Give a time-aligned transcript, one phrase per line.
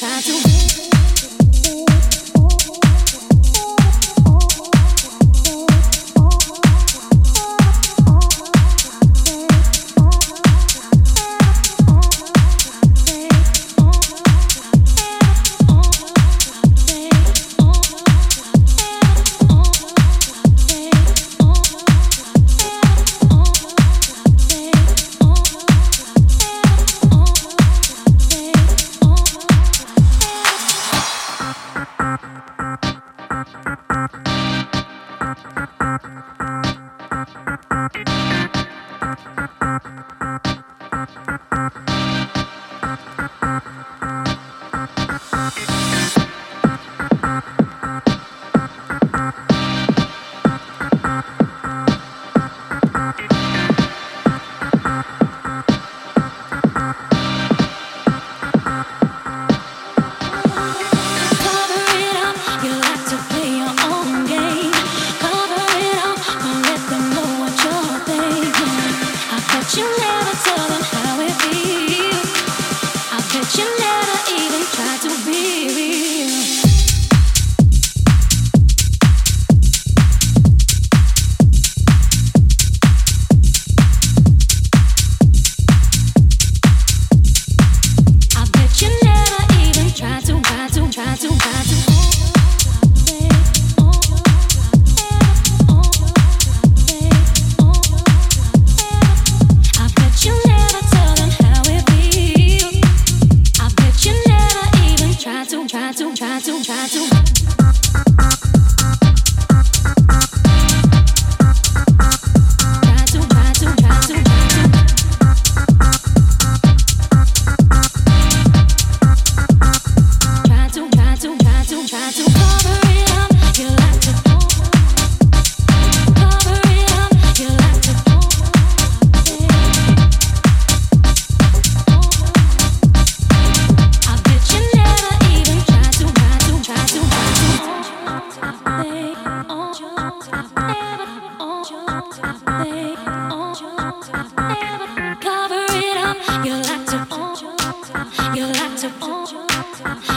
[0.00, 0.37] You to,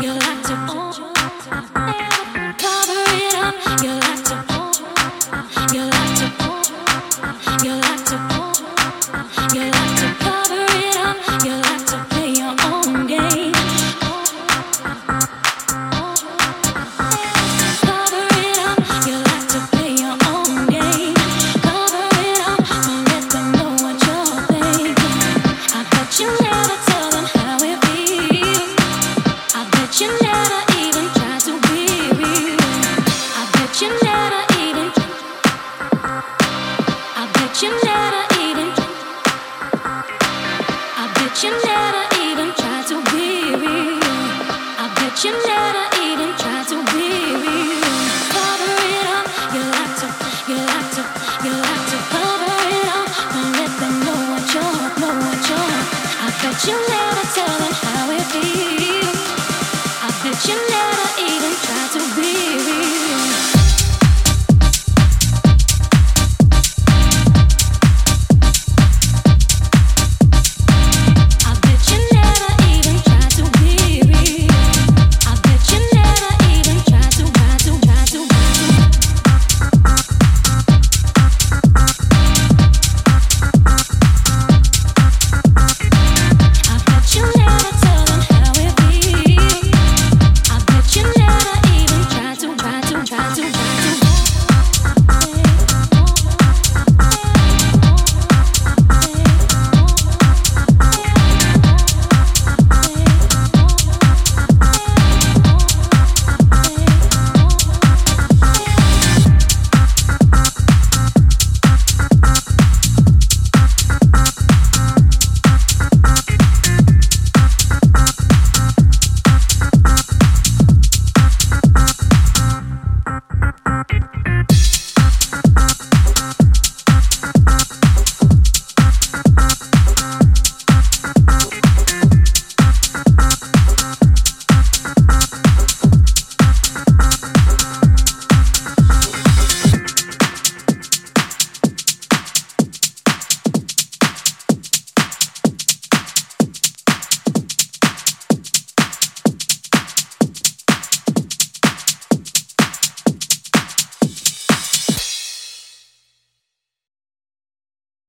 [0.00, 1.73] You like to.